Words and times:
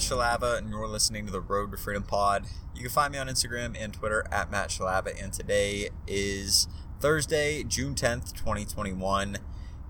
Shalava, 0.00 0.58
and 0.58 0.70
you're 0.70 0.88
listening 0.88 1.26
to 1.26 1.32
the 1.32 1.40
Road 1.40 1.70
to 1.70 1.76
Freedom 1.76 2.02
Pod. 2.02 2.46
You 2.74 2.82
can 2.82 2.90
find 2.90 3.12
me 3.12 3.18
on 3.18 3.28
Instagram 3.28 3.76
and 3.78 3.92
Twitter 3.92 4.26
at 4.32 4.50
Matt 4.50 4.70
Shalava, 4.70 5.14
and 5.22 5.32
today 5.32 5.90
is 6.08 6.66
Thursday, 7.00 7.62
June 7.62 7.94
10th, 7.94 8.32
2021. 8.32 9.38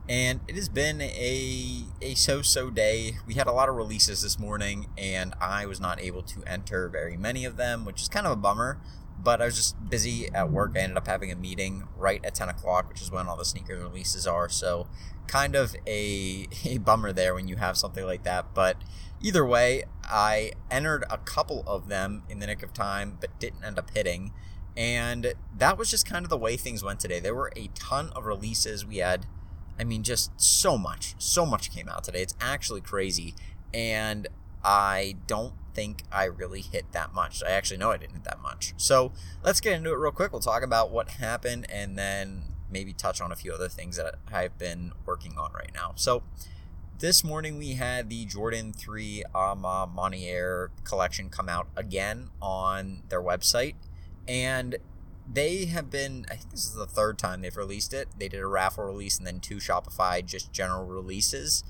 And 0.07 0.41
it 0.47 0.55
has 0.55 0.69
been 0.69 1.01
a, 1.01 1.85
a 2.03 2.15
so 2.15 2.43
so 2.43 2.69
day. 2.69 3.17
We 3.27 3.35
had 3.35 3.47
a 3.47 3.53
lot 3.53 3.71
of 3.71 3.75
releases 3.75 4.23
this 4.23 4.39
morning, 4.39 4.89
and 4.99 5.35
I 5.41 5.65
was 5.65 5.81
not 5.81 6.01
able 6.01 6.23
to 6.23 6.43
enter 6.47 6.89
very 6.89 7.17
many 7.17 7.47
of 7.47 7.57
them, 7.57 7.87
which 7.87 8.03
is 8.03 8.09
kind 8.09 8.27
of 8.27 8.33
a 8.33 8.37
bummer 8.37 8.79
but 9.25 9.41
I 9.41 9.47
was 9.47 9.57
just 9.57 9.89
busy 9.89 10.29
at 10.35 10.51
work. 10.51 10.73
I 10.77 10.81
ended 10.81 10.99
up 10.99 11.07
having 11.07 11.33
a 11.33 11.37
meeting 11.37 11.89
right 11.97 12.25
at 12.25 12.35
10 12.35 12.51
o'clock, 12.51 12.89
which 12.89 13.01
is 13.01 13.11
when 13.11 13.27
all 13.27 13.37
the 13.37 13.45
sneaker 13.45 13.77
releases 13.77 14.27
are. 14.27 14.49
So, 14.51 14.87
kind 15.27 15.57
of 15.57 15.75
a, 15.87 16.47
a 16.65 16.79
bummer 16.79 17.13
there 17.13 17.35
when 17.35 17.49
you 17.49 17.57
have 17.57 17.77
something 17.77 18.05
like 18.05 18.23
that. 18.25 18.55
But 18.55 18.77
either 19.23 19.45
way, 19.45 19.85
I 20.05 20.53
entered 20.71 21.05
a 21.11 21.19
couple 21.19 21.65
of 21.67 21.89
them 21.89 22.23
in 22.29 22.39
the 22.39 22.47
nick 22.47 22.63
of 22.63 22.75
time, 22.75 23.17
but 23.21 23.41
didn't 23.41 23.65
end 23.65 23.79
up 23.79 23.91
hitting. 23.95 24.33
And 24.77 25.35
that 25.57 25.79
was 25.79 25.91
just 25.91 26.07
kind 26.07 26.25
of 26.25 26.31
the 26.31 26.37
way 26.37 26.57
things 26.57 26.85
went 26.85 27.01
today. 27.01 27.21
There 27.21 27.35
were 27.35 27.53
a 27.57 27.69
ton 27.75 28.11
of 28.15 28.27
releases. 28.27 28.85
We 28.85 28.99
had, 28.99 29.27
I 29.79 29.85
mean, 29.85 30.03
just 30.03 30.39
so 30.41 30.77
much, 30.77 31.15
so 31.19 31.47
much 31.47 31.73
came 31.73 31.89
out 31.89 32.05
today. 32.05 32.23
It's 32.23 32.35
actually 32.41 32.81
crazy. 32.81 33.35
And 33.73 34.29
I 34.65 35.17
don't 35.27 35.55
think 35.75 36.05
I 36.13 36.25
really 36.25 36.61
hit 36.61 36.93
that 36.93 37.13
much. 37.13 37.43
I 37.43 37.51
actually 37.51 37.79
know 37.79 37.91
I 37.91 37.97
didn't 37.97 38.15
hit 38.15 38.25
that 38.25 38.41
much. 38.41 38.75
So 38.77 39.13
let's 39.43 39.61
get 39.61 39.75
into 39.75 39.91
it 39.91 39.99
real 39.99 40.13
quick. 40.13 40.33
We'll 40.33 40.41
talk 40.41 40.63
about 40.63 40.91
what 40.91 41.11
happened 41.11 41.67
and 41.71 41.99
then 41.99 42.43
maybe 42.71 42.93
touch 42.93 43.21
on 43.21 43.31
a 43.33 43.37
few 43.37 43.53
other 43.53 43.69
things 43.69 43.97
that 43.97 44.17
I've 44.33 44.59
been 44.59 44.93
working 45.07 45.37
on 45.39 45.53
right 45.53 45.71
now. 45.75 45.93
So 45.97 46.23
this 46.99 47.25
morning 47.25 47.59
we 47.59 47.75
had 47.75 48.09
the 48.09 48.25
Jordan 48.25 48.73
3 48.73 49.25
A 49.35 49.55
Ma 49.55 49.87
Maniére 49.87 50.69
collection 50.85 51.29
come 51.29 51.49
out 51.49 51.69
again 51.77 52.31
on 52.41 53.03
their 53.09 53.23
website. 53.23 53.75
And 54.27 54.77
they 55.31 55.67
have 55.67 55.91
been, 55.91 56.27
I 56.31 56.37
think 56.37 56.51
this 56.51 56.67
is 56.67 56.75
the 56.75 56.87
third 56.87 57.19
time 57.19 57.41
they've 57.41 57.57
released 57.57 57.93
it. 57.95 58.09
They 58.19 58.29
did 58.29 58.41
a 58.41 58.47
raffle 58.47 58.85
release 58.85 59.19
and 59.19 59.27
then 59.27 59.41
two 59.41 59.57
Shopify 59.57 60.25
just 60.25 60.53
general 60.53 60.85
releases. 60.85 61.65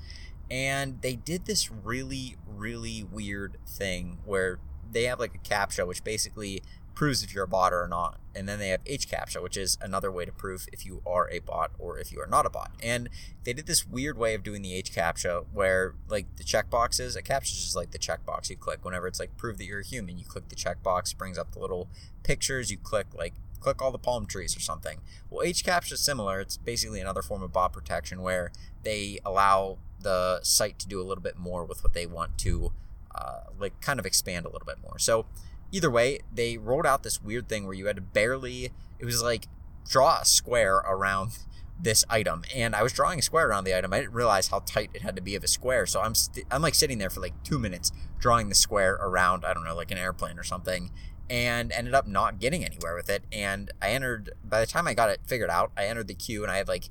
And 0.49 1.01
they 1.01 1.15
did 1.15 1.45
this 1.45 1.71
really, 1.71 2.37
really 2.47 3.03
weird 3.03 3.57
thing 3.67 4.19
where 4.25 4.59
they 4.91 5.03
have 5.03 5.19
like 5.19 5.35
a 5.35 5.39
CAPTCHA, 5.39 5.87
which 5.87 6.03
basically 6.03 6.61
proves 6.95 7.21
if 7.21 7.33
you're 7.33 7.43
a 7.43 7.47
bot 7.47 7.73
or 7.73 7.87
not. 7.87 8.19
And 8.33 8.49
then 8.49 8.57
they 8.59 8.69
have 8.69 8.83
HCAPTCHA, 8.85 9.43
which 9.43 9.57
is 9.57 9.77
another 9.81 10.11
way 10.11 10.25
to 10.25 10.31
prove 10.31 10.67
if 10.71 10.85
you 10.85 11.01
are 11.05 11.29
a 11.29 11.39
bot 11.39 11.71
or 11.77 11.99
if 11.99 12.11
you 12.11 12.21
are 12.21 12.27
not 12.27 12.45
a 12.45 12.49
bot. 12.49 12.71
And 12.81 13.09
they 13.43 13.53
did 13.53 13.67
this 13.67 13.85
weird 13.85 14.17
way 14.17 14.33
of 14.33 14.43
doing 14.43 14.61
the 14.61 14.81
HCAPTCHA 14.81 15.45
where 15.53 15.95
like 16.07 16.33
the 16.37 16.43
checkboxes, 16.43 17.17
a 17.17 17.21
CAPTCHA 17.21 17.43
is 17.43 17.63
just 17.63 17.75
like 17.75 17.91
the 17.91 17.99
checkbox 17.99 18.49
you 18.49 18.55
click 18.55 18.83
whenever 18.83 19.07
it's 19.07 19.19
like 19.19 19.37
prove 19.37 19.57
that 19.57 19.65
you're 19.65 19.81
a 19.81 19.85
human. 19.85 20.17
You 20.17 20.25
click 20.25 20.49
the 20.49 20.55
checkbox, 20.55 21.15
brings 21.15 21.37
up 21.37 21.51
the 21.51 21.59
little 21.59 21.89
pictures, 22.23 22.71
you 22.71 22.77
click 22.77 23.07
like 23.13 23.33
click 23.59 23.81
all 23.81 23.91
the 23.91 23.97
palm 23.97 24.25
trees 24.25 24.55
or 24.55 24.59
something. 24.59 24.99
Well, 25.29 25.45
HCAPTCHA 25.45 25.93
is 25.93 25.99
similar. 25.99 26.39
It's 26.39 26.57
basically 26.57 27.01
another 27.01 27.21
form 27.21 27.41
of 27.41 27.51
bot 27.51 27.73
protection 27.73 28.21
where 28.21 28.51
they 28.83 29.19
allow 29.25 29.79
the 30.05 30.39
site 30.43 30.77
to 30.79 30.87
do 30.87 31.01
a 31.01 31.03
little 31.03 31.23
bit 31.23 31.37
more 31.37 31.65
with 31.65 31.83
what 31.83 31.93
they 31.93 32.05
want 32.05 32.37
to 32.37 32.71
uh, 33.13 33.39
like 33.59 33.81
kind 33.81 33.99
of 33.99 34.05
expand 34.05 34.45
a 34.45 34.49
little 34.49 34.65
bit 34.65 34.77
more. 34.81 34.99
So 34.99 35.25
either 35.71 35.89
way, 35.89 36.19
they 36.31 36.57
rolled 36.57 36.85
out 36.85 37.01
this 37.01 37.21
weird 37.21 37.49
thing 37.49 37.65
where 37.65 37.73
you 37.73 37.87
had 37.87 37.95
to 37.95 38.01
barely 38.01 38.71
it 38.99 39.05
was 39.05 39.23
like 39.23 39.47
draw 39.89 40.19
a 40.21 40.25
square 40.25 40.77
around 40.77 41.39
this 41.81 42.05
item 42.09 42.43
and 42.55 42.73
I 42.73 42.83
was 42.83 42.93
drawing 42.93 43.19
a 43.19 43.21
square 43.23 43.49
around 43.49 43.63
the 43.65 43.75
item. 43.75 43.91
I 43.91 43.99
didn't 43.99 44.13
realize 44.13 44.47
how 44.47 44.59
tight 44.59 44.91
it 44.93 45.01
had 45.01 45.15
to 45.17 45.21
be 45.21 45.35
of 45.35 45.43
a 45.43 45.47
square. 45.47 45.87
So 45.87 45.99
I'm 45.99 46.13
st- 46.15 46.45
I'm 46.51 46.61
like 46.61 46.75
sitting 46.75 46.99
there 46.99 47.09
for 47.09 47.19
like 47.19 47.33
2 47.43 47.57
minutes 47.59 47.91
drawing 48.19 48.47
the 48.47 48.55
square 48.55 48.93
around, 48.93 49.43
I 49.43 49.53
don't 49.53 49.65
know, 49.65 49.75
like 49.75 49.91
an 49.91 49.97
airplane 49.97 50.39
or 50.39 50.43
something 50.43 50.91
and 51.27 51.71
ended 51.71 51.95
up 51.95 52.07
not 52.07 52.39
getting 52.39 52.63
anywhere 52.63 52.95
with 52.95 53.09
it 53.09 53.23
and 53.31 53.71
I 53.81 53.89
entered 53.89 54.33
by 54.43 54.59
the 54.59 54.67
time 54.67 54.87
I 54.87 54.93
got 54.93 55.09
it 55.09 55.21
figured 55.25 55.49
out, 55.49 55.71
I 55.75 55.85
entered 55.85 56.07
the 56.07 56.13
queue 56.13 56.43
and 56.43 56.51
I 56.51 56.57
had 56.57 56.67
like 56.67 56.89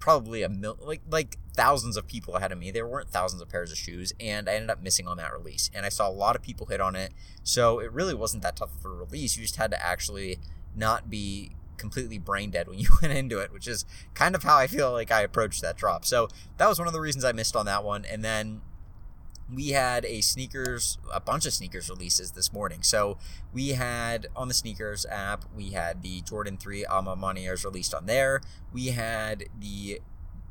probably 0.00 0.42
a 0.42 0.48
mil 0.48 0.76
like 0.80 1.02
like 1.08 1.36
thousands 1.54 1.96
of 1.96 2.08
people 2.08 2.36
ahead 2.36 2.50
of 2.50 2.58
me. 2.58 2.70
There 2.70 2.86
weren't 2.86 3.10
thousands 3.10 3.42
of 3.42 3.48
pairs 3.48 3.70
of 3.70 3.78
shoes, 3.78 4.12
and 4.18 4.48
I 4.48 4.54
ended 4.54 4.70
up 4.70 4.82
missing 4.82 5.06
on 5.06 5.18
that 5.18 5.32
release. 5.32 5.70
And 5.72 5.86
I 5.86 5.90
saw 5.90 6.08
a 6.08 6.10
lot 6.10 6.34
of 6.34 6.42
people 6.42 6.66
hit 6.66 6.80
on 6.80 6.96
it, 6.96 7.12
so 7.44 7.78
it 7.78 7.92
really 7.92 8.14
wasn't 8.14 8.42
that 8.42 8.56
tough 8.56 8.74
of 8.76 8.84
a 8.84 8.88
release. 8.88 9.36
You 9.36 9.42
just 9.42 9.56
had 9.56 9.70
to 9.70 9.80
actually 9.80 10.38
not 10.74 11.10
be 11.10 11.52
completely 11.76 12.18
brain 12.18 12.50
dead 12.50 12.68
when 12.68 12.78
you 12.80 12.88
went 13.00 13.14
into 13.14 13.38
it, 13.38 13.52
which 13.52 13.68
is 13.68 13.84
kind 14.14 14.34
of 14.34 14.42
how 14.42 14.56
I 14.56 14.66
feel 14.66 14.90
like 14.92 15.10
I 15.10 15.20
approached 15.22 15.62
that 15.62 15.76
drop. 15.76 16.04
So 16.04 16.28
that 16.56 16.68
was 16.68 16.78
one 16.78 16.88
of 16.88 16.94
the 16.94 17.00
reasons 17.00 17.24
I 17.24 17.32
missed 17.32 17.54
on 17.54 17.66
that 17.66 17.84
one. 17.84 18.04
And 18.04 18.24
then 18.24 18.62
we 19.52 19.70
had 19.70 20.04
a 20.04 20.20
sneakers, 20.20 20.98
a 21.12 21.20
bunch 21.20 21.46
of 21.46 21.52
sneakers 21.52 21.88
releases 21.88 22.32
this 22.32 22.52
morning. 22.52 22.82
So 22.82 23.18
we 23.52 23.70
had 23.70 24.28
on 24.36 24.48
the 24.48 24.54
sneakers 24.54 25.06
app, 25.06 25.44
we 25.54 25.70
had 25.70 26.02
the 26.02 26.20
Jordan 26.22 26.56
3 26.56 26.84
A 26.84 27.02
Ma 27.02 27.14
Maniéres 27.14 27.64
released 27.64 27.94
on 27.94 28.06
there. 28.06 28.40
We 28.72 28.88
had 28.88 29.44
the 29.58 30.00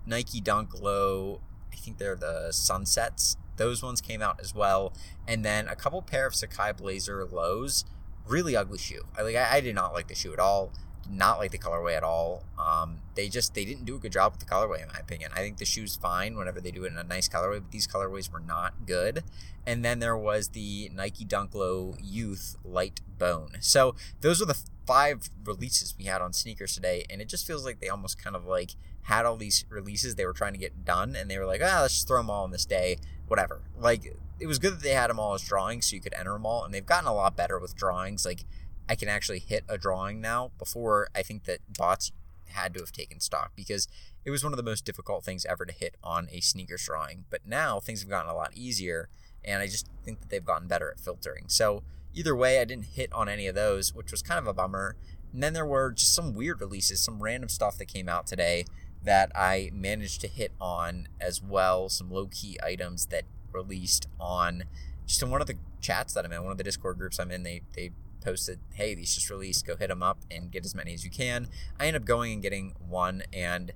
Nike 0.06 0.42
Dunk 0.42 0.80
Low, 0.82 1.42
I 1.72 1.76
think 1.76 1.98
they're 1.98 2.16
the 2.16 2.52
Sunsets. 2.52 3.38
Those 3.58 3.84
ones 3.84 4.02
came 4.02 4.22
out 4.22 4.40
as 4.40 4.56
well. 4.56 4.94
And 5.28 5.44
then 5.44 5.68
a 5.68 5.76
couple 5.76 6.02
pair 6.02 6.26
of 6.26 6.34
Sacai 6.34 6.76
Blazer 6.76 7.26
lows. 7.26 7.86
Really 8.26 8.56
ugly 8.56 8.78
shoe. 8.78 9.04
I 9.18 9.24
like 9.24 9.36
I, 9.36 9.58
I 9.58 9.62
did 9.62 9.76
not 9.76 9.94
like 9.94 10.08
the 10.08 10.16
shoe 10.16 10.34
at 10.34 10.40
all 10.40 10.72
not 11.10 11.40
like 11.40 11.52
the 11.52 11.58
colorway 11.58 11.96
at 11.96 12.04
all. 12.04 12.44
Um, 12.58 13.00
they 13.16 13.30
just 13.30 13.54
they 13.54 13.66
didn't 13.66 13.86
do 13.86 13.96
a 13.96 14.00
good 14.00 14.12
job 14.12 14.34
with 14.34 14.40
the 14.40 14.46
colorway 14.46 14.82
in 14.82 14.88
my 14.88 15.00
opinion. 15.00 15.32
I 15.34 15.40
think 15.40 15.58
the 15.58 15.66
shoe's 15.66 15.96
fine 15.96 16.36
whenever 16.38 16.62
they 16.62 16.72
do 16.72 16.84
it 16.84 16.92
in 16.92 16.98
a 16.98 17.04
nice 17.04 17.28
colorway, 17.28 17.62
but 17.62 17.72
these 17.72 17.88
colorways 17.88 18.32
were 18.32 18.40
not 18.40 18.86
good. 18.86 19.24
And 19.66 19.84
then 19.84 20.00
there 20.00 20.18
was 20.18 20.50
the 20.50 20.90
Nike 20.94 21.26
Dunk 21.26 21.54
Low 21.54 21.96
Youth 22.02 22.58
Light 22.64 23.02
Bone. 23.18 23.58
So 23.60 23.96
those 24.22 24.40
were 24.40 24.46
the 24.46 24.60
five 24.86 25.30
releases 25.46 25.96
we 25.98 26.06
had 26.06 26.22
on 26.22 26.34
sneakers 26.34 26.74
today, 26.74 27.06
and 27.10 27.22
it 27.22 27.28
just 27.28 27.46
feels 27.46 27.66
like 27.66 27.80
they 27.80 27.90
almost 27.90 28.22
kind 28.22 28.36
of 28.36 28.46
like 28.46 28.72
had 29.04 29.26
all 29.26 29.38
these 29.38 29.66
releases 29.70 30.16
they 30.16 30.26
were 30.26 30.34
trying 30.34 30.54
to 30.54 30.60
get 30.60 30.86
done, 30.86 31.16
and 31.16 31.30
they 31.30 31.38
were 31.38 31.46
like, 31.46 31.62
ah, 31.64 31.82
let's 31.82 31.94
just 31.94 32.08
throw 32.08 32.18
them 32.18 32.30
all 32.30 32.44
on 32.44 32.52
this 32.52 32.66
day, 32.66 32.98
whatever. 33.28 33.62
Like 33.78 34.16
it 34.40 34.48
was 34.48 34.60
good 34.60 34.74
that 34.74 34.82
they 34.82 34.94
had 34.94 35.10
them 35.10 35.20
all 35.20 35.34
as 35.34 35.44
drawings, 35.44 35.88
so 35.88 35.96
you 35.96 36.02
could 36.02 36.14
enter 36.14 36.34
them 36.34 36.46
all, 36.46 36.64
and 36.64 36.74
they've 36.74 36.86
gotten 36.86 37.08
a 37.08 37.14
lot 37.14 37.36
better 37.36 37.60
with 37.60 37.76
drawings. 37.76 38.26
Like 38.26 38.46
I 38.90 38.96
can 38.96 39.08
actually 39.08 39.40
hit 39.40 39.64
a 39.70 39.78
drawing 39.78 40.20
now. 40.20 40.52
Before, 40.58 41.10
I 41.16 41.22
think 41.22 41.44
that 41.46 41.60
bots 41.78 42.12
had 42.48 42.74
to 42.74 42.80
have 42.80 42.92
taken 42.92 43.20
stock 43.20 43.52
because 43.56 43.88
it 44.26 44.32
was 44.32 44.44
one 44.44 44.52
of 44.52 44.58
the 44.58 44.64
most 44.64 44.84
difficult 44.84 45.24
things 45.24 45.46
ever 45.46 45.64
to 45.64 45.72
hit 45.72 45.96
on 46.04 46.28
a 46.32 46.42
sneakers 46.42 46.86
drawing. 46.86 47.26
But 47.30 47.42
now 47.46 47.80
things 47.80 48.02
have 48.02 48.10
gotten 48.10 48.32
a 48.32 48.36
lot 48.36 48.52
easier, 48.56 49.08
and 49.46 49.62
I 49.62 49.68
just 49.68 49.88
think 50.04 50.20
that 50.20 50.30
they've 50.30 50.44
gotten 50.44 50.68
better 50.68 50.90
at 50.90 51.00
filtering. 51.00 51.46
So 51.48 51.84
either 52.16 52.36
way, 52.36 52.60
I 52.60 52.66
didn't 52.66 52.88
hit 52.96 53.14
on 53.14 53.30
any 53.30 53.46
of 53.46 53.54
those, 53.54 53.94
which 53.94 54.12
was 54.12 54.24
kind 54.24 54.40
of 54.40 54.48
a 54.48 54.54
bummer. 54.54 54.96
And 55.32 55.44
then 55.44 55.54
there 55.54 55.66
were 55.66 55.92
just 55.92 56.16
some 56.16 56.34
weird 56.34 56.60
releases, 56.60 57.00
some 57.00 57.22
random 57.22 57.50
stuff 57.50 57.78
that 57.78 57.86
came 57.86 58.10
out 58.10 58.26
today 58.26 58.66
that 59.04 59.32
I 59.36 59.70
managed 59.72 60.22
to 60.22 60.28
hit 60.28 60.52
on 60.60 61.08
as 61.22 61.44
well. 61.44 61.90
Some 61.90 62.12
low 62.12 62.26
key 62.26 62.58
items 62.64 63.06
that 63.08 63.24
released 63.52 64.08
on 64.20 64.64
just 65.06 65.22
in 65.22 65.30
one 65.30 65.42
of 65.42 65.48
the 65.48 65.56
chats 65.82 66.14
that 66.14 66.26
I'm 66.26 66.32
in, 66.32 66.44
one 66.44 66.52
of 66.52 66.58
the 66.58 66.64
Discord 66.64 66.98
groups 66.98 67.20
I'm 67.20 67.32
in. 67.32 67.44
They 67.44 67.62
they 67.76 67.92
posted, 68.22 68.60
hey, 68.74 68.96
these 68.96 69.16
just 69.16 69.30
released, 69.30 69.66
go 69.66 69.76
hit 69.76 69.90
them 69.90 70.04
up 70.04 70.20
and 70.30 70.52
get 70.52 70.66
as 70.66 70.76
many 70.76 70.94
as 70.94 71.04
you 71.04 71.12
can. 71.12 71.48
I 71.80 71.88
end 71.88 71.96
up 71.96 72.06
going 72.06 72.34
and 72.34 72.42
getting 72.42 72.74
one 72.80 73.24
and 73.34 73.72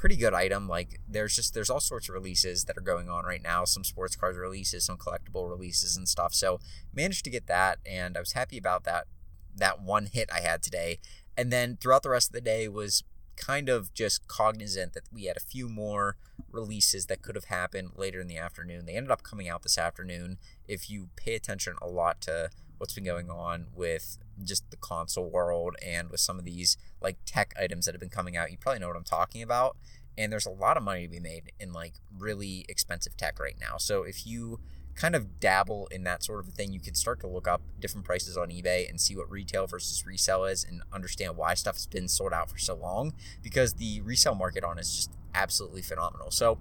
pretty 0.00 0.16
good 0.16 0.32
item. 0.32 0.66
Like 0.66 0.98
there's 1.06 1.36
just 1.36 1.52
there's 1.52 1.68
all 1.68 1.80
sorts 1.80 2.08
of 2.08 2.14
releases 2.14 2.64
that 2.64 2.78
are 2.78 2.82
going 2.82 3.10
on 3.10 3.24
right 3.24 3.42
now. 3.42 3.64
Some 3.66 3.84
sports 3.84 4.16
cars 4.16 4.36
releases, 4.36 4.84
some 4.84 4.96
collectible 4.96 5.48
releases 5.48 5.96
and 5.96 6.08
stuff. 6.08 6.32
So 6.32 6.58
managed 6.94 7.24
to 7.24 7.30
get 7.30 7.46
that 7.48 7.78
and 7.84 8.16
I 8.16 8.20
was 8.20 8.32
happy 8.32 8.56
about 8.56 8.84
that 8.84 9.06
that 9.54 9.82
one 9.82 10.06
hit 10.06 10.30
I 10.32 10.40
had 10.40 10.62
today. 10.62 11.00
And 11.36 11.52
then 11.52 11.76
throughout 11.76 12.02
the 12.02 12.10
rest 12.10 12.30
of 12.30 12.32
the 12.32 12.40
day 12.40 12.66
was 12.66 13.04
kind 13.36 13.68
of 13.68 13.92
just 13.94 14.26
cognizant 14.28 14.92
that 14.94 15.04
we 15.12 15.24
had 15.24 15.36
a 15.36 15.40
few 15.40 15.68
more 15.68 16.16
releases 16.50 17.06
that 17.06 17.22
could 17.22 17.34
have 17.34 17.44
happened 17.44 17.90
later 17.96 18.20
in 18.20 18.26
the 18.26 18.36
afternoon. 18.36 18.86
They 18.86 18.94
ended 18.94 19.10
up 19.10 19.22
coming 19.22 19.48
out 19.48 19.62
this 19.62 19.78
afternoon. 19.78 20.38
If 20.66 20.90
you 20.90 21.08
pay 21.16 21.34
attention 21.34 21.74
a 21.80 21.88
lot 21.88 22.20
to 22.22 22.50
what's 22.80 22.94
been 22.94 23.04
going 23.04 23.28
on 23.28 23.66
with 23.74 24.16
just 24.42 24.70
the 24.70 24.76
console 24.78 25.28
world 25.28 25.76
and 25.84 26.08
with 26.10 26.18
some 26.18 26.38
of 26.38 26.46
these 26.46 26.78
like 27.02 27.18
tech 27.26 27.52
items 27.60 27.84
that 27.84 27.94
have 27.94 28.00
been 28.00 28.08
coming 28.08 28.38
out. 28.38 28.50
You 28.50 28.56
probably 28.56 28.80
know 28.80 28.88
what 28.88 28.96
I'm 28.96 29.04
talking 29.04 29.42
about. 29.42 29.76
And 30.16 30.32
there's 30.32 30.46
a 30.46 30.50
lot 30.50 30.78
of 30.78 30.82
money 30.82 31.04
to 31.04 31.10
be 31.10 31.20
made 31.20 31.52
in 31.60 31.74
like 31.74 31.94
really 32.18 32.64
expensive 32.70 33.18
tech 33.18 33.38
right 33.38 33.56
now. 33.60 33.76
So 33.76 34.02
if 34.02 34.26
you 34.26 34.60
kind 34.94 35.14
of 35.14 35.38
dabble 35.40 35.88
in 35.90 36.04
that 36.04 36.24
sort 36.24 36.40
of 36.40 36.54
thing, 36.54 36.72
you 36.72 36.80
can 36.80 36.94
start 36.94 37.20
to 37.20 37.26
look 37.26 37.46
up 37.46 37.60
different 37.78 38.06
prices 38.06 38.38
on 38.38 38.48
eBay 38.48 38.88
and 38.88 38.98
see 38.98 39.14
what 39.14 39.30
retail 39.30 39.66
versus 39.66 40.06
resale 40.06 40.44
is 40.44 40.64
and 40.64 40.82
understand 40.90 41.36
why 41.36 41.52
stuff 41.52 41.74
has 41.74 41.86
been 41.86 42.08
sold 42.08 42.32
out 42.32 42.50
for 42.50 42.58
so 42.58 42.74
long 42.74 43.12
because 43.42 43.74
the 43.74 44.00
resale 44.00 44.34
market 44.34 44.64
on 44.64 44.78
is 44.78 44.96
just 44.96 45.10
absolutely 45.34 45.82
phenomenal. 45.82 46.30
So 46.30 46.58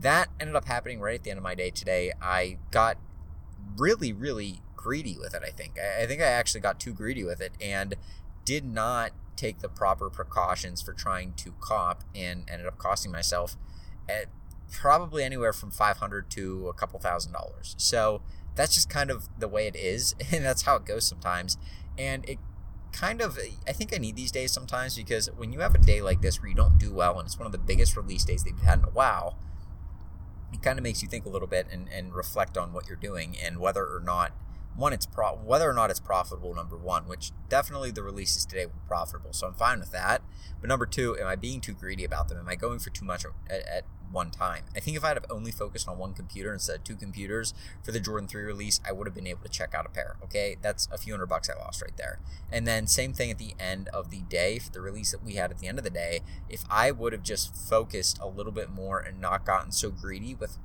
that 0.00 0.28
ended 0.38 0.54
up 0.54 0.66
happening 0.66 1.00
right 1.00 1.16
at 1.16 1.24
the 1.24 1.30
end 1.30 1.38
of 1.38 1.44
my 1.44 1.56
day 1.56 1.70
today. 1.70 2.12
I 2.22 2.58
got 2.70 2.98
really, 3.76 4.12
really 4.12 4.60
greedy 4.86 5.16
with 5.18 5.34
it. 5.34 5.42
I 5.44 5.50
think 5.50 5.78
I 5.78 6.06
think 6.06 6.20
I 6.20 6.26
actually 6.26 6.60
got 6.60 6.78
too 6.78 6.92
greedy 6.92 7.24
with 7.24 7.40
it 7.40 7.52
and 7.60 7.96
did 8.44 8.64
not 8.64 9.10
take 9.34 9.58
the 9.58 9.68
proper 9.68 10.08
precautions 10.08 10.80
for 10.80 10.92
trying 10.92 11.34
to 11.34 11.52
cop 11.60 12.04
and 12.14 12.44
ended 12.48 12.68
up 12.68 12.78
costing 12.78 13.10
myself 13.10 13.56
at 14.08 14.26
probably 14.70 15.24
anywhere 15.24 15.52
from 15.52 15.70
500 15.70 16.30
to 16.30 16.68
a 16.68 16.72
couple 16.72 17.00
thousand 17.00 17.32
dollars. 17.32 17.74
So 17.78 18.22
that's 18.54 18.74
just 18.74 18.88
kind 18.88 19.10
of 19.10 19.28
the 19.38 19.48
way 19.48 19.66
it 19.66 19.76
is, 19.76 20.14
and 20.32 20.44
that's 20.44 20.62
how 20.62 20.76
it 20.76 20.84
goes 20.84 21.04
sometimes. 21.04 21.58
And 21.98 22.28
it 22.28 22.38
kind 22.92 23.20
of, 23.20 23.38
I 23.68 23.72
think 23.72 23.92
I 23.92 23.98
need 23.98 24.16
these 24.16 24.32
days 24.32 24.52
sometimes 24.52 24.96
because 24.96 25.28
when 25.36 25.52
you 25.52 25.60
have 25.60 25.74
a 25.74 25.78
day 25.78 26.00
like 26.00 26.22
this 26.22 26.40
where 26.40 26.48
you 26.48 26.54
don't 26.54 26.78
do 26.78 26.92
well, 26.92 27.18
and 27.18 27.26
it's 27.26 27.38
one 27.38 27.46
of 27.46 27.52
the 27.52 27.58
biggest 27.58 27.96
release 27.96 28.24
days 28.24 28.44
they've 28.44 28.58
had 28.60 28.78
in 28.78 28.84
a 28.84 28.90
while, 28.90 29.36
it 30.52 30.62
kind 30.62 30.78
of 30.78 30.82
makes 30.82 31.02
you 31.02 31.08
think 31.08 31.26
a 31.26 31.28
little 31.28 31.48
bit 31.48 31.66
and, 31.70 31.88
and 31.92 32.14
reflect 32.14 32.56
on 32.56 32.72
what 32.72 32.86
you're 32.86 32.96
doing 32.96 33.36
and 33.42 33.58
whether 33.58 33.84
or 33.84 34.00
not 34.00 34.32
one 34.76 34.92
it's 34.92 35.06
pro 35.06 35.34
whether 35.36 35.68
or 35.68 35.72
not 35.72 35.90
it's 35.90 36.00
profitable 36.00 36.54
number 36.54 36.76
one 36.76 37.08
which 37.08 37.32
definitely 37.48 37.90
the 37.90 38.02
releases 38.02 38.44
today 38.44 38.66
were 38.66 38.72
profitable 38.86 39.32
so 39.32 39.46
i'm 39.46 39.54
fine 39.54 39.80
with 39.80 39.92
that. 39.92 40.22
But 40.60 40.68
number 40.68 40.86
two 40.86 41.18
am 41.18 41.26
i 41.26 41.36
being 41.36 41.60
too 41.60 41.74
greedy 41.74 42.04
about 42.04 42.28
them? 42.28 42.38
Am 42.38 42.48
i 42.48 42.54
going 42.54 42.78
for 42.78 42.90
too 42.90 43.04
much 43.04 43.24
at, 43.48 43.66
at 43.66 43.84
one 44.10 44.30
time? 44.30 44.64
I 44.76 44.80
think 44.80 44.96
if 44.96 45.04
i'd 45.04 45.16
have 45.16 45.26
only 45.30 45.50
focused 45.50 45.88
on 45.88 45.98
one 45.98 46.14
computer 46.14 46.52
instead 46.52 46.76
of 46.76 46.84
two 46.84 46.96
computers 46.96 47.54
for 47.82 47.92
the 47.92 48.00
jordan 48.00 48.28
3 48.28 48.42
release 48.42 48.80
i 48.86 48.92
would 48.92 49.06
have 49.06 49.14
been 49.14 49.26
able 49.26 49.42
to 49.42 49.48
check 49.48 49.74
out 49.74 49.86
a 49.86 49.88
pair 49.88 50.16
okay? 50.22 50.56
That's 50.60 50.88
a 50.92 50.98
few 50.98 51.12
hundred 51.12 51.26
bucks 51.26 51.50
i 51.50 51.58
lost 51.58 51.82
right 51.82 51.96
there. 51.96 52.20
And 52.52 52.66
then 52.66 52.86
same 52.86 53.12
thing 53.12 53.30
at 53.30 53.38
the 53.38 53.54
end 53.58 53.88
of 53.88 54.10
the 54.10 54.20
day 54.22 54.58
for 54.58 54.70
the 54.70 54.80
release 54.80 55.10
that 55.12 55.24
we 55.24 55.34
had 55.34 55.50
at 55.50 55.58
the 55.58 55.68
end 55.68 55.78
of 55.78 55.84
the 55.84 55.90
day 55.90 56.20
if 56.48 56.64
i 56.70 56.90
would 56.90 57.12
have 57.12 57.22
just 57.22 57.54
focused 57.54 58.18
a 58.20 58.26
little 58.26 58.52
bit 58.52 58.70
more 58.70 58.98
and 58.98 59.20
not 59.20 59.44
gotten 59.44 59.72
so 59.72 59.90
greedy 59.90 60.34
with 60.34 60.58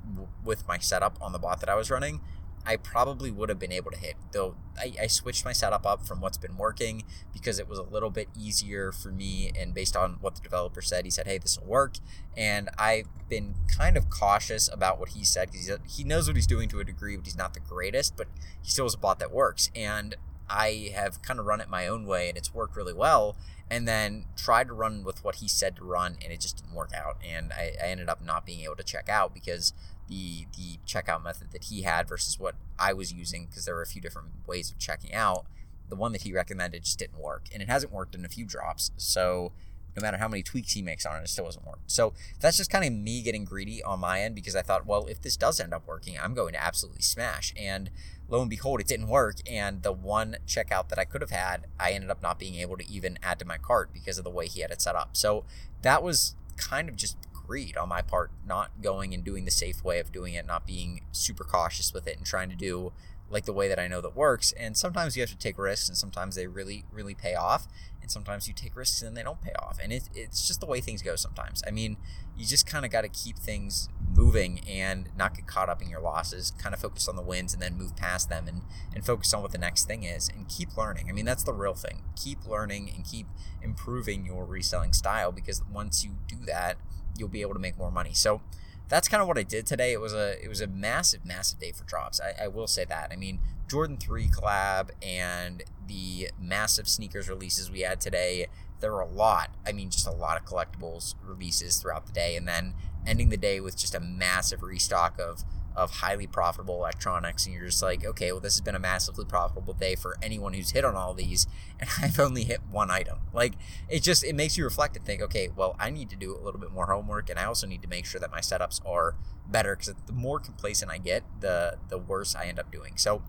with 0.44 0.68
my 0.68 0.78
setup 0.78 1.18
on 1.22 1.32
the 1.32 1.40
bot 1.40 1.60
that 1.60 1.70
i 1.70 1.76
was 1.76 1.90
running 1.90 2.22
I 2.66 2.76
probably 2.76 3.32
would 3.32 3.50
have 3.50 3.60
been 3.60 3.72
able 3.72 3.92
to 3.92 3.98
hit. 3.98 4.16
Though 4.32 4.56
I, 4.78 4.94
I, 5.02 5.08
switched 5.08 5.44
my 5.46 5.52
setup 5.52 5.86
up 5.86 6.06
from 6.06 6.22
what's 6.22 6.38
been 6.38 6.58
working 6.58 7.04
because 7.34 7.60
it 7.60 7.68
was 7.68 7.80
a 7.80 7.84
little 7.84 8.10
bit 8.10 8.30
easier 8.40 8.92
for 8.92 9.10
me. 9.10 9.52
And 9.60 9.74
based 9.74 9.96
on 9.96 10.18
what 10.22 10.36
the 10.36 10.42
developer 10.42 10.82
said, 10.82 11.06
he 11.06 11.12
said, 11.12 11.28
hey, 11.28 11.38
this 11.38 11.60
will 11.60 11.68
work. 11.68 11.96
And 12.38 12.70
I've 12.78 13.08
been 13.30 13.56
kind 13.68 13.98
of 13.98 14.10
cautious 14.10 14.70
about 14.72 15.00
what 15.00 15.10
he 15.10 15.24
said 15.24 15.52
because 15.52 15.70
he 15.90 16.04
knows 16.04 16.28
what 16.28 16.36
he's 16.36 16.48
doing 16.48 16.70
to 16.70 16.80
a 16.80 16.84
degree, 16.84 17.16
but 17.16 17.26
he's 17.26 17.38
not 17.38 17.54
the 17.54 17.60
greatest, 17.60 18.16
but 18.16 18.28
he 18.62 18.70
still 18.70 18.86
has 18.86 18.94
a 18.94 18.98
bot 18.98 19.20
that 19.20 19.32
works. 19.32 19.72
And 19.76 20.16
I 20.50 20.92
have 20.94 21.22
kind 21.22 21.40
of 21.40 21.46
run 21.46 21.62
it 21.62 21.70
my 21.70 21.88
own 21.88 22.06
way 22.06 22.30
and 22.30 22.38
it's 22.38 22.54
worked 22.54 22.76
really 22.76 22.94
well. 22.94 23.36
And 23.70 23.88
then 23.88 24.26
tried 24.36 24.68
to 24.68 24.74
run 24.74 25.04
with 25.06 25.24
what 25.24 25.36
he 25.36 25.48
said 25.48 25.78
to 25.78 25.86
run 25.86 26.18
and 26.22 26.34
it 26.34 26.42
just 26.42 26.58
didn't 26.58 26.76
work 26.76 26.92
out. 26.94 27.18
And 27.28 27.54
I, 27.54 27.72
I 27.82 27.88
ended 27.88 28.10
up 28.10 28.22
not 28.22 28.46
being 28.46 28.62
able 28.66 28.76
to 28.76 28.84
check 28.84 29.08
out 29.08 29.34
because 29.34 29.74
the 30.12 30.46
the 30.58 30.78
checkout 30.86 31.24
method 31.24 31.52
that 31.54 31.66
he 31.66 31.84
had 31.84 32.08
versus 32.08 32.38
what 32.38 32.56
I 32.78 32.92
was 32.94 33.14
using 33.14 33.46
because 33.46 33.66
there 33.66 33.74
were 33.74 33.82
a 33.82 33.88
few 33.88 34.02
different 34.02 34.28
ways 34.46 34.70
of 34.70 34.78
checking 34.78 35.14
out. 35.14 35.46
The 35.90 35.96
one 35.96 36.12
that 36.12 36.22
he 36.22 36.34
recommended 36.34 36.84
just 36.84 37.00
didn't 37.00 37.20
work, 37.20 37.46
and 37.54 37.64
it 37.64 37.70
hasn't 37.70 37.92
worked 37.92 38.14
in 38.14 38.24
a 38.26 38.30
few 38.30 38.46
drops. 38.46 38.92
So 38.98 39.54
no 39.96 40.02
matter 40.02 40.18
how 40.18 40.28
many 40.28 40.44
tweaks 40.44 40.74
he 40.74 40.82
makes 40.82 41.06
on 41.06 41.18
it, 41.20 41.24
it 41.24 41.30
still 41.30 41.46
doesn't 41.46 41.66
work. 41.66 41.80
So 41.88 42.14
that's 42.40 42.58
just 42.58 42.70
kind 42.70 42.86
of 42.86 42.94
me 42.94 43.22
getting 43.22 43.44
greedy 43.46 43.84
on 43.84 44.00
my 44.00 44.22
end 44.22 44.36
because 44.36 44.56
I 44.56 44.62
thought, 44.62 44.86
well, 44.86 45.06
if 45.08 45.22
this 45.22 45.36
does 45.36 45.60
end 45.60 45.74
up 45.74 45.88
working, 45.88 46.18
I'm 46.22 46.34
going 46.34 46.54
to 46.54 46.64
absolutely 46.64 47.02
smash. 47.02 47.54
And 47.58 47.90
lo 48.30 48.42
and 48.42 48.50
behold, 48.50 48.80
it 48.80 48.88
didn't 48.88 49.08
work. 49.08 49.38
And 49.50 49.84
the 49.84 49.92
one 49.92 50.38
checkout 50.48 50.88
that 50.90 51.00
I 51.00 51.04
could 51.04 51.22
have 51.22 51.32
had, 51.32 51.68
I 51.80 51.92
ended 51.92 52.10
up 52.10 52.22
not 52.22 52.40
being 52.40 52.56
able 52.56 52.78
to 52.78 52.90
even 52.90 53.18
add 53.22 53.40
to 53.40 53.46
my 53.46 53.58
cart 53.58 53.92
because 53.94 54.18
of 54.18 54.24
the 54.24 54.30
way 54.30 54.48
he 54.48 54.62
had 54.62 54.72
it 54.72 54.82
set 54.82 54.96
up. 54.96 55.18
So 55.18 55.44
that 55.82 56.04
was 56.04 56.36
kind 56.56 56.88
of 56.88 56.96
just 56.96 57.18
greed 57.52 57.76
on 57.76 57.90
my 57.90 58.02
part, 58.02 58.32
not 58.48 58.82
going 58.82 59.14
and 59.14 59.26
doing 59.26 59.44
the 59.44 59.52
safe 59.52 59.84
way 59.84 60.00
of 60.00 60.10
doing 60.10 60.34
it, 60.36 60.48
not 60.48 60.66
being 60.66 61.02
super 61.12 61.44
cautious 61.44 61.94
with 61.94 62.08
it 62.08 62.16
and 62.16 62.26
trying 62.26 62.50
to 62.50 62.56
do 62.56 62.94
like 63.30 63.44
the 63.44 63.52
way 63.52 63.68
that 63.68 63.78
I 63.78 63.90
know 63.90 64.00
that 64.00 64.16
works. 64.16 64.54
And 64.54 64.78
sometimes 64.78 65.18
you 65.18 65.22
have 65.22 65.30
to 65.32 65.38
take 65.38 65.58
risks, 65.58 65.90
and 65.90 65.98
sometimes 65.98 66.36
they 66.36 66.48
really, 66.48 66.86
really 66.94 67.14
pay 67.14 67.36
off. 67.36 67.68
And 68.02 68.10
sometimes 68.10 68.48
you 68.48 68.54
take 68.54 68.76
risks 68.76 69.02
and 69.02 69.16
they 69.16 69.22
don't 69.22 69.42
pay 69.42 69.52
off. 69.60 69.78
And 69.84 69.92
it, 69.92 70.10
it's 70.16 70.48
just 70.48 70.62
the 70.62 70.66
way 70.66 70.80
things 70.80 71.02
go 71.02 71.16
sometimes. 71.18 71.62
I 71.68 71.72
mean, 71.72 71.98
you 72.38 72.46
just 72.46 72.66
kind 72.66 72.86
of 72.86 72.90
got 72.90 73.02
to 73.02 73.10
keep 73.10 73.38
things 73.38 73.90
moving 74.16 74.62
and 74.68 75.10
not 75.16 75.36
get 75.36 75.46
caught 75.46 75.70
up 75.70 75.82
in 75.82 75.90
your 75.90 76.02
losses. 76.02 76.52
Kind 76.58 76.74
of 76.74 76.80
focus 76.80 77.08
on 77.08 77.16
the 77.16 77.22
wins 77.22 77.54
and 77.54 77.62
then 77.62 77.78
move 77.78 77.96
past 77.96 78.30
them 78.30 78.48
and, 78.48 78.62
and 78.96 79.06
focus 79.06 79.34
on 79.34 79.42
what 79.44 79.52
the 79.52 79.60
next 79.60 79.86
thing 79.86 80.04
is 80.04 80.30
and 80.30 80.48
keep 80.48 80.78
learning. 80.78 81.08
I 81.10 81.12
mean, 81.12 81.26
that's 81.26 81.44
the 81.44 81.54
real 81.54 81.76
thing. 81.76 82.02
Keep 82.16 82.48
learning 82.48 82.92
and 82.96 83.06
keep 83.06 83.28
improving 83.62 84.26
your 84.26 84.46
reselling 84.46 84.94
style 84.94 85.32
because 85.32 85.62
once 85.72 86.04
you 86.04 86.12
do 86.28 86.38
that, 86.48 86.78
you'll 87.18 87.30
be 87.30 87.42
able 87.42 87.54
to 87.54 87.60
make 87.60 87.78
more 87.78 87.92
money. 87.92 88.14
So 88.14 88.42
that's 88.90 89.08
kind 89.08 89.22
of 89.22 89.28
what 89.28 89.38
I 89.38 89.44
did 89.44 89.66
today. 89.66 89.94
It 89.94 90.02
was 90.02 90.14
a 90.14 90.44
it 90.44 90.50
was 90.50 90.62
a 90.62 90.68
massive, 90.68 91.26
massive 91.26 91.60
day 91.60 91.72
for 91.72 91.84
drops. 91.86 92.20
I, 92.20 92.46
I 92.46 92.48
will 92.48 92.68
say 92.68 92.86
that. 92.86 93.10
I 93.12 93.16
mean, 93.16 93.40
Jordan 93.70 93.98
3 93.98 94.28
collab 94.28 94.90
and 95.02 95.64
the 95.88 96.30
massive 96.40 96.90
sneakers 96.90 97.30
releases 97.30 97.72
we 97.72 97.82
had 97.82 98.02
today, 98.02 98.48
there 98.82 98.92
were 98.92 99.00
a 99.00 99.08
lot. 99.08 99.56
I 99.66 99.72
mean, 99.72 99.90
just 99.90 100.08
a 100.08 100.12
lot 100.12 100.38
of 100.38 100.46
collectibles 100.46 101.16
releases 101.24 101.78
throughout 101.78 102.06
the 102.06 102.12
day. 102.12 102.36
And 102.36 102.48
then 102.48 102.74
ending 103.08 103.30
the 103.30 103.38
day 103.38 103.62
with 103.62 103.78
just 103.78 103.96
a 103.96 104.00
massive 104.00 104.62
restock 104.62 105.20
of 105.20 105.44
of 105.76 105.92
highly 105.92 106.28
profitable 106.28 106.76
electronics 106.76 107.46
and 107.46 107.56
you're 107.56 107.66
just 107.66 107.82
like 107.82 108.06
okay 108.06 108.32
well 108.32 108.42
this 108.42 108.56
has 108.56 108.62
been 108.62 108.76
a 108.76 108.80
massively 108.80 109.26
profitable 109.26 109.74
day 109.74 109.96
for 109.96 110.18
anyone 110.22 110.54
who's 110.54 110.72
hit 110.72 110.84
on 110.84 110.96
all 110.96 111.14
these 111.14 111.48
and 111.80 111.90
i've 112.02 112.20
only 112.20 112.44
hit 112.44 112.62
one 112.70 112.92
item. 112.92 113.20
Like 113.34 113.54
it 113.90 114.04
just 114.04 114.24
it 114.24 114.36
makes 114.36 114.58
you 114.58 114.64
reflect 114.64 114.96
and 114.98 115.06
think 115.06 115.22
okay 115.22 115.50
well 115.56 115.76
i 115.80 115.90
need 115.90 116.10
to 116.10 116.16
do 116.16 116.36
a 116.36 116.40
little 116.40 116.60
bit 116.60 116.72
more 116.72 116.88
homework 116.88 117.30
and 117.30 117.40
i 117.40 117.46
also 117.46 117.66
need 117.68 117.82
to 117.82 117.88
make 117.88 118.06
sure 118.06 118.20
that 118.20 118.32
my 118.32 118.40
setups 118.40 118.86
are 118.86 119.16
better 119.48 119.76
because 119.76 119.94
the 120.06 120.14
more 120.14 120.40
complacent 120.40 120.92
i 120.92 120.98
get 120.98 121.24
the 121.40 121.78
the 121.90 121.98
worse 121.98 122.36
i 122.36 122.46
end 122.46 122.60
up 122.60 122.72
doing. 122.72 122.94
So 122.98 123.24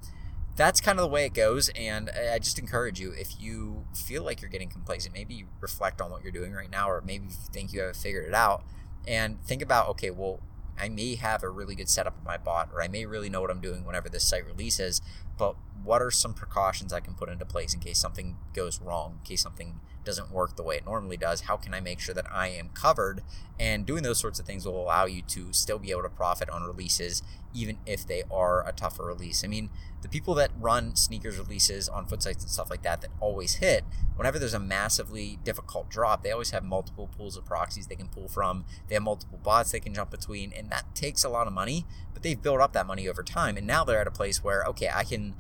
that's 0.55 0.81
kind 0.81 0.99
of 0.99 1.03
the 1.03 1.09
way 1.09 1.25
it 1.25 1.33
goes 1.33 1.71
and 1.71 2.11
i 2.31 2.39
just 2.39 2.59
encourage 2.59 3.01
you 3.01 3.13
if 3.13 3.41
you 3.41 3.87
feel 3.95 4.23
like 4.23 4.43
you're 4.43 4.51
getting 4.51 4.69
complacent 4.69 5.15
maybe 5.15 5.47
reflect 5.61 6.01
on 6.01 6.11
what 6.11 6.23
you're 6.23 6.33
doing 6.33 6.53
right 6.53 6.71
now 6.71 6.91
or 6.91 7.01
maybe 7.01 7.27
you 7.27 7.33
think 7.53 7.73
you 7.73 7.81
haven't 7.81 7.97
figured 7.97 8.27
it 8.27 8.35
out 8.35 8.63
and 9.07 9.43
think 9.45 9.63
about 9.63 9.89
okay 9.89 10.11
well 10.11 10.41
I 10.79 10.89
may 10.89 11.15
have 11.17 11.43
a 11.43 11.49
really 11.49 11.75
good 11.75 11.89
setup 11.89 12.17
in 12.19 12.25
my 12.25 12.37
bot, 12.37 12.71
or 12.73 12.83
I 12.83 12.89
may 12.89 13.07
really 13.07 13.29
know 13.29 13.41
what 13.41 13.51
I'm 13.51 13.61
doing 13.61 13.85
whenever 13.85 14.09
this 14.09 14.25
site 14.25 14.47
releases, 14.47 15.01
but 15.37 15.57
what 15.85 16.03
are 16.03 16.11
some 16.11 16.35
precautions 16.35 16.93
I 16.93 17.01
can 17.01 17.15
put 17.15 17.29
into 17.29 17.45
place 17.45 17.75
in 17.75 17.81
case 17.81 17.99
something 17.99 18.37
goes 18.55 18.81
wrong, 18.81 19.19
in 19.21 19.27
case 19.27 19.43
something 19.43 19.81
doesn't 20.05 20.33
work 20.33 20.57
the 20.57 20.63
way 20.63 20.77
it 20.77 20.85
normally 20.85 21.17
does? 21.17 21.43
How 21.43 21.57
can 21.57 21.75
I 21.75 21.81
make 21.81 22.01
sure 22.01 22.15
that 22.15 22.27
I 22.33 22.49
am 22.49 22.71
covered? 22.71 23.23
And 23.59 23.87
doing 23.87 24.03
those 24.03 24.19
sorts 24.19 24.41
of 24.41 24.47
things 24.47 24.67
will 24.67 24.81
allow 24.81 25.07
you 25.07 25.23
to 25.23 25.53
still 25.53 25.79
be 25.79 25.91
able 25.91 26.03
to 26.03 26.09
profit 26.09 26.51
on 26.51 26.65
releases, 26.65 27.23
even 27.55 27.79
if 27.87 28.07
they 28.07 28.25
are 28.31 28.67
a 28.67 28.73
tougher 28.73 29.05
release. 29.05 29.45
I 29.45 29.47
mean, 29.47 29.71
the 30.01 30.09
people 30.09 30.35
that 30.35 30.51
run 30.59 30.97
sneakers 30.97 31.39
releases 31.39 31.89
on 31.89 32.07
foot 32.07 32.23
sites 32.23 32.43
and 32.43 32.51
stuff 32.51 32.71
like 32.71 32.83
that 32.83 33.01
that 33.03 33.11
always 33.21 33.57
hit, 33.57 33.85
whenever 34.17 34.39
there's 34.39 34.55
a 34.55 34.59
massively 34.59 35.39
difficult 35.45 35.89
drop, 35.89 36.23
they 36.23 36.33
always 36.33 36.51
have 36.51 36.65
multiple 36.65 37.09
pools 37.17 37.37
of 37.37 37.45
proxies 37.45 37.87
they 37.87 37.95
can 37.95 38.09
pull 38.09 38.27
from. 38.27 38.65
They 38.89 38.97
have 38.97 39.05
multiple 39.05 39.39
bots 39.41 39.71
they 39.71 39.81
can 39.81 39.95
jump 39.95 40.11
between, 40.11 40.53
and 40.53 40.71
that 40.71 40.95
takes 40.97 41.23
a 41.23 41.29
lot 41.29 41.47
of 41.47 41.53
money, 41.53 41.87
but 42.13 42.25
they've 42.25 42.41
built 42.41 42.61
up 42.61 42.73
that 42.73 42.87
money 42.87 43.09
over 43.09 43.23
time. 43.23 43.57
And 43.57 43.67
now 43.67 43.85
they're 43.85 44.01
at 44.01 44.09
a 44.09 44.13
place 44.13 44.43
where, 44.43 44.65
okay, 44.65 44.91
I 44.93 45.05
can 45.05 45.37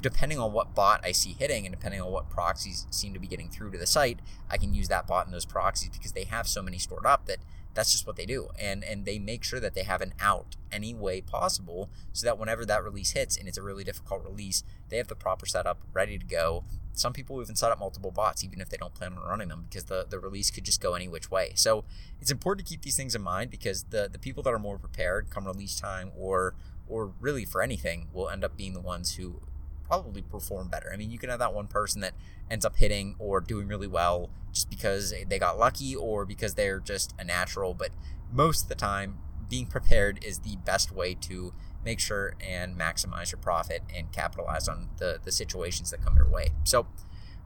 depending 0.00 0.38
on 0.38 0.52
what 0.52 0.74
bot 0.74 1.00
I 1.04 1.12
see 1.12 1.32
hitting 1.32 1.66
and 1.66 1.74
depending 1.74 2.00
on 2.00 2.10
what 2.10 2.30
proxies 2.30 2.86
seem 2.90 3.12
to 3.14 3.18
be 3.18 3.26
getting 3.26 3.48
through 3.48 3.70
to 3.72 3.78
the 3.78 3.86
site, 3.86 4.20
I 4.50 4.58
can 4.58 4.74
use 4.74 4.88
that 4.88 5.06
bot 5.06 5.26
and 5.26 5.34
those 5.34 5.44
proxies 5.44 5.90
because 5.90 6.12
they 6.12 6.24
have 6.24 6.48
so 6.48 6.62
many 6.62 6.78
stored 6.78 7.06
up 7.06 7.26
that 7.26 7.38
that's 7.74 7.92
just 7.92 8.06
what 8.06 8.16
they 8.16 8.26
do. 8.26 8.48
And 8.58 8.82
and 8.82 9.04
they 9.04 9.18
make 9.18 9.44
sure 9.44 9.60
that 9.60 9.74
they 9.74 9.82
have 9.82 10.00
an 10.00 10.14
out 10.20 10.56
any 10.72 10.94
way 10.94 11.20
possible 11.20 11.90
so 12.12 12.26
that 12.26 12.38
whenever 12.38 12.64
that 12.64 12.82
release 12.82 13.12
hits 13.12 13.36
and 13.36 13.46
it's 13.46 13.58
a 13.58 13.62
really 13.62 13.84
difficult 13.84 14.24
release, 14.24 14.64
they 14.88 14.96
have 14.96 15.08
the 15.08 15.14
proper 15.14 15.46
setup 15.46 15.78
ready 15.92 16.18
to 16.18 16.24
go. 16.24 16.64
Some 16.92 17.12
people 17.12 17.42
even 17.42 17.56
set 17.56 17.70
up 17.70 17.78
multiple 17.78 18.10
bots 18.10 18.42
even 18.42 18.60
if 18.60 18.70
they 18.70 18.78
don't 18.78 18.94
plan 18.94 19.12
on 19.12 19.28
running 19.28 19.48
them 19.48 19.66
because 19.68 19.84
the, 19.84 20.06
the 20.08 20.18
release 20.18 20.50
could 20.50 20.64
just 20.64 20.80
go 20.80 20.94
any 20.94 21.06
which 21.06 21.30
way. 21.30 21.52
So 21.54 21.84
it's 22.20 22.30
important 22.30 22.66
to 22.66 22.70
keep 22.72 22.80
these 22.80 22.96
things 22.96 23.14
in 23.14 23.20
mind 23.20 23.50
because 23.50 23.84
the, 23.90 24.08
the 24.10 24.18
people 24.18 24.42
that 24.44 24.54
are 24.54 24.58
more 24.58 24.78
prepared 24.78 25.28
come 25.28 25.46
release 25.46 25.78
time 25.78 26.10
or 26.16 26.54
or 26.88 27.12
really 27.20 27.44
for 27.44 27.62
anything 27.62 28.08
will 28.12 28.30
end 28.30 28.44
up 28.44 28.56
being 28.56 28.72
the 28.72 28.80
ones 28.80 29.16
who 29.16 29.40
probably 29.86 30.22
perform 30.22 30.68
better. 30.68 30.90
I 30.92 30.96
mean, 30.96 31.10
you 31.10 31.18
can 31.18 31.30
have 31.30 31.38
that 31.38 31.54
one 31.54 31.66
person 31.66 32.00
that 32.00 32.14
ends 32.50 32.64
up 32.64 32.76
hitting 32.76 33.14
or 33.18 33.40
doing 33.40 33.68
really 33.68 33.86
well 33.86 34.30
just 34.52 34.70
because 34.70 35.12
they 35.28 35.38
got 35.38 35.58
lucky 35.58 35.94
or 35.94 36.24
because 36.24 36.54
they're 36.54 36.80
just 36.80 37.14
a 37.18 37.24
natural, 37.24 37.74
but 37.74 37.90
most 38.32 38.64
of 38.64 38.68
the 38.68 38.74
time, 38.74 39.18
being 39.48 39.66
prepared 39.76 40.24
is 40.24 40.40
the 40.40 40.56
best 40.64 40.92
way 40.92 41.14
to 41.14 41.52
make 41.84 42.00
sure 42.00 42.34
and 42.40 42.76
maximize 42.76 43.30
your 43.30 43.38
profit 43.38 43.82
and 43.94 44.10
capitalize 44.10 44.66
on 44.66 44.88
the, 44.98 45.20
the 45.22 45.30
situations 45.30 45.90
that 45.92 46.04
come 46.04 46.16
your 46.16 46.28
way. 46.28 46.48
So, 46.64 46.86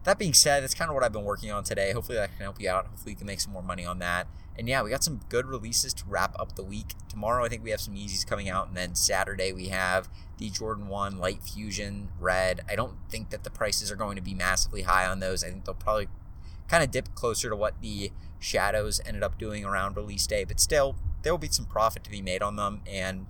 that 0.05 0.19
being 0.19 0.35
said, 0.35 0.63
that's 0.63 0.75
kind 0.75 0.91
of 0.91 0.95
what 0.95 1.05
I've 1.05 1.13
been 1.13 1.25
working 1.25 1.51
on 1.51 1.63
today. 1.63 1.93
Hopefully, 1.93 2.17
that 2.17 2.31
can 2.35 2.43
help 2.43 2.61
you 2.61 2.71
out. 2.71 2.87
Hopefully, 2.87 3.13
you 3.13 3.17
can 3.17 3.27
make 3.27 3.41
some 3.41 3.53
more 3.53 3.63
money 3.63 3.85
on 3.85 3.99
that. 3.99 4.27
And 4.59 4.69
yeah, 4.69 4.83
we 4.83 4.91
got 4.91 5.05
some 5.05 5.21
good 5.29 5.47
releases 5.47 5.95
to 5.95 6.05
wrap 6.07 6.35
up 6.39 6.57
the 6.57 6.63
week. 6.63 6.95
Tomorrow, 7.09 7.45
I 7.45 7.49
think 7.49 7.63
we 7.63 7.71
have 7.71 7.81
some 7.81 7.95
Yeezys 7.95 8.27
coming 8.27 8.49
out, 8.49 8.69
and 8.69 8.77
then 8.77 8.95
Saturday 8.95 9.53
we 9.53 9.69
have 9.69 10.09
the 10.39 10.51
Jordan 10.51 10.89
1 10.89 11.19
Light 11.19 11.43
Fusion 11.43 12.09
Red. 12.19 12.63
I 12.69 12.77
don't 12.77 12.97
think 13.09 13.31
that 13.31 13.45
the 13.45 13.51
prices 13.51 13.91
are 13.91 13.97
going 13.97 14.17
to 14.17 14.23
be 14.23 14.35
massively 14.35 14.83
high 14.83 15.07
on 15.07 15.21
those. 15.21 15.45
I 15.45 15.49
think 15.49 15.65
they'll 15.65 15.75
probably 15.75 16.09
kind 16.69 16.83
of 16.83 16.91
dip 16.91 17.15
closer 17.15 17.51
to 17.51 17.57
what 17.57 17.81
the 17.81 18.11
Shadows 18.39 19.01
ended 19.05 19.23
up 19.23 19.39
doing 19.39 19.65
around 19.65 19.97
release 19.97 20.27
day, 20.27 20.45
but 20.45 20.61
still, 20.61 20.97
there 21.23 21.33
will 21.33 21.39
be 21.39 21.49
some 21.49 21.67
profit 21.67 22.05
to 22.05 22.11
be 22.11 22.23
made 22.23 22.43
on 22.43 22.57
them. 22.57 22.81
And 22.87 23.27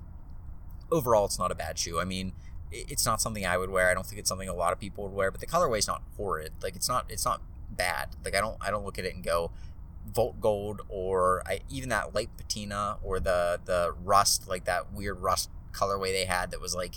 overall, 0.91 1.25
it's 1.25 1.39
not 1.39 1.51
a 1.51 1.57
bad 1.57 1.79
shoe. 1.79 1.99
I 2.01 2.05
mean, 2.05 2.33
it's 2.71 3.07
not 3.07 3.21
something 3.21 3.45
I 3.45 3.57
would 3.57 3.71
wear. 3.71 3.91
I 3.91 3.95
don't 3.95 4.07
think 4.07 4.19
it's 4.19 4.29
something 4.29 4.49
a 4.49 4.55
lot 4.55 4.73
of 4.73 4.81
people 4.81 5.05
would 5.05 5.13
wear, 5.13 5.31
but 5.31 5.41
the 5.41 5.47
colorway 5.47 5.79
is 5.79 5.87
not 5.89 6.03
horrid. 6.17 6.53
Like 6.63 6.77
it's 6.77 6.89
not 6.89 7.07
it's 7.09 7.25
not 7.25 7.43
bad. 7.71 8.11
Like 8.25 8.35
I 8.35 8.41
don't 8.41 8.57
I 8.61 8.71
don't 8.71 8.85
look 8.85 8.99
at 8.99 9.05
it 9.05 9.15
and 9.15 9.25
go, 9.25 9.51
Volt 10.07 10.41
Gold 10.41 10.83
or 10.89 11.43
I, 11.47 11.61
even 11.69 11.89
that 11.91 12.15
light 12.15 12.31
patina 12.37 12.99
or 13.03 13.21
the 13.21 13.61
the 13.65 13.95
rust 14.05 14.49
like 14.49 14.65
that 14.65 14.93
weird 14.93 15.21
rust 15.21 15.51
colorway 15.73 16.13
they 16.13 16.25
had 16.25 16.51
that 16.51 16.61
was 16.61 16.75
like 16.75 16.97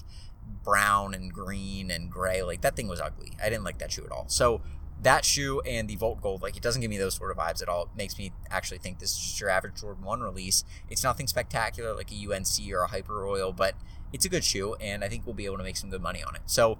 brown 0.64 1.14
and 1.14 1.34
green 1.34 1.92
and 1.92 2.12
gray. 2.12 2.44
Like 2.44 2.62
that 2.62 2.76
thing 2.76 2.88
was 2.88 3.02
ugly. 3.02 3.34
I 3.42 3.50
didn't 3.50 3.64
like 3.64 3.80
that 3.80 3.92
shoe 3.92 4.06
at 4.06 4.12
all. 4.12 4.26
So 4.28 4.62
that 5.02 5.26
shoe 5.26 5.62
and 5.62 5.90
the 5.90 5.96
Volt 5.96 6.22
Gold, 6.22 6.42
like 6.42 6.56
it 6.56 6.64
doesn't 6.64 6.82
give 6.82 6.90
me 6.90 6.98
those 6.98 7.16
sort 7.16 7.32
of 7.32 7.38
vibes 7.38 7.62
at 7.62 7.68
all. 7.68 7.84
It 7.84 7.90
makes 7.98 8.18
me 8.18 8.32
actually 8.50 8.78
think 8.78 9.00
this 9.00 9.12
is 9.12 9.18
just 9.18 9.40
your 9.40 9.50
average 9.50 9.82
Jordan 9.82 10.04
1 10.04 10.22
release. 10.22 10.64
It's 10.90 11.04
nothing 11.04 11.28
spectacular 11.28 11.94
like 11.94 12.12
a 12.12 12.16
UNC 12.16 12.72
or 12.72 12.84
a 12.84 12.88
Hyper 12.88 13.16
Royal, 13.16 13.52
but 13.52 13.76
it's 14.14 14.26
a 14.26 14.30
good 14.30 14.44
shoe, 14.44 14.76
and 14.80 15.04
I 15.04 15.10
think 15.10 15.26
we'll 15.26 15.36
be 15.36 15.46
able 15.46 15.58
to 15.58 15.64
make 15.64 15.76
some 15.76 15.90
good 15.90 16.02
money 16.02 16.24
on 16.24 16.36
it. 16.36 16.44
So 16.46 16.78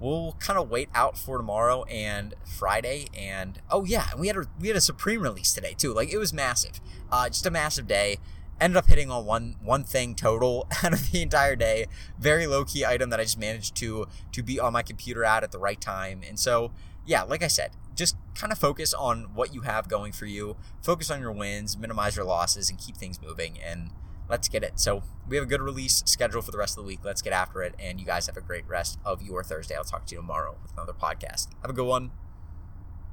we'll 0.00 0.32
kind 0.38 0.58
of 0.58 0.68
wait 0.68 0.88
out 0.94 1.16
for 1.16 1.36
tomorrow 1.36 1.84
and 1.84 2.34
Friday. 2.44 3.06
And 3.16 3.60
oh 3.70 3.84
yeah, 3.84 4.08
we 4.18 4.26
had 4.26 4.36
a 4.36 4.46
we 4.58 4.68
had 4.68 4.76
a 4.76 4.80
Supreme 4.80 5.20
release 5.22 5.52
today 5.52 5.74
too. 5.76 5.92
Like 5.92 6.12
it 6.12 6.18
was 6.18 6.32
massive, 6.32 6.80
uh, 7.12 7.28
just 7.28 7.46
a 7.46 7.50
massive 7.50 7.86
day. 7.86 8.18
Ended 8.58 8.78
up 8.78 8.86
hitting 8.86 9.10
on 9.10 9.26
one 9.26 9.56
one 9.62 9.84
thing 9.84 10.14
total 10.14 10.66
out 10.84 10.92
of 10.92 11.10
the 11.10 11.22
entire 11.22 11.56
day. 11.56 11.86
Very 12.18 12.46
low 12.46 12.64
key 12.64 12.84
item 12.84 13.10
that 13.10 13.20
I 13.20 13.24
just 13.24 13.38
managed 13.38 13.74
to 13.76 14.06
to 14.32 14.42
be 14.42 14.58
on 14.58 14.72
my 14.72 14.82
computer 14.82 15.24
at 15.24 15.44
at 15.44 15.52
the 15.52 15.58
right 15.58 15.80
time. 15.80 16.22
And 16.26 16.38
so 16.38 16.72
yeah, 17.04 17.22
like 17.22 17.42
I 17.42 17.48
said, 17.48 17.70
just 17.94 18.16
kind 18.34 18.52
of 18.52 18.58
focus 18.58 18.92
on 18.92 19.34
what 19.34 19.54
you 19.54 19.62
have 19.62 19.88
going 19.88 20.12
for 20.12 20.26
you. 20.26 20.56
Focus 20.82 21.10
on 21.10 21.20
your 21.20 21.32
wins, 21.32 21.76
minimize 21.76 22.16
your 22.16 22.24
losses, 22.24 22.68
and 22.68 22.78
keep 22.78 22.96
things 22.96 23.20
moving. 23.22 23.58
And 23.64 23.90
let's 24.28 24.48
get 24.48 24.62
it. 24.62 24.78
So 24.78 25.02
we 25.28 25.36
have 25.36 25.44
a 25.44 25.48
good 25.48 25.62
release 25.62 26.02
schedule 26.06 26.42
for 26.42 26.50
the 26.50 26.58
rest 26.58 26.76
of 26.76 26.84
the 26.84 26.88
week. 26.88 27.00
Let's 27.04 27.22
get 27.22 27.32
after 27.32 27.62
it. 27.62 27.74
And 27.78 28.00
you 28.00 28.06
guys 28.06 28.26
have 28.26 28.36
a 28.36 28.40
great 28.40 28.66
rest 28.68 28.98
of 29.04 29.22
your 29.22 29.42
Thursday. 29.42 29.74
I'll 29.74 29.84
talk 29.84 30.06
to 30.06 30.14
you 30.14 30.20
tomorrow 30.20 30.56
with 30.62 30.72
another 30.72 30.92
podcast. 30.92 31.48
Have 31.62 31.70
a 31.70 31.74
good 31.74 31.86
one. 31.86 32.10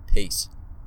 Peace. 0.07 0.49